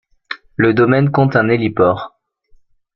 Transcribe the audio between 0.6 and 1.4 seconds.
domaine compte